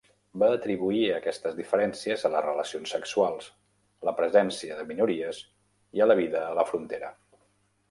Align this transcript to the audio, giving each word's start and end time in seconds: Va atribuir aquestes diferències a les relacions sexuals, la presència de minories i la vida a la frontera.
Va 0.43 0.47
atribuir 0.53 1.01
aquestes 1.17 1.53
diferències 1.59 2.23
a 2.29 2.31
les 2.37 2.43
relacions 2.45 2.95
sexuals, 2.95 3.51
la 4.09 4.15
presència 4.23 4.81
de 4.81 4.89
minories 4.95 5.45
i 6.01 6.11
la 6.15 6.19
vida 6.25 6.45
a 6.49 6.59
la 6.63 6.69
frontera. 6.75 7.17